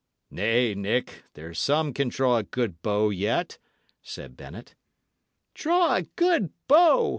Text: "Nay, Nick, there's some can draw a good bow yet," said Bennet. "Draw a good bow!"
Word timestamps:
"Nay, 0.31 0.73
Nick, 0.73 1.25
there's 1.35 1.59
some 1.59 1.93
can 1.93 2.09
draw 2.09 2.37
a 2.37 2.43
good 2.43 2.81
bow 2.81 3.11
yet," 3.11 3.59
said 4.01 4.35
Bennet. 4.35 4.73
"Draw 5.53 5.93
a 5.97 6.01
good 6.01 6.51
bow!" 6.67 7.09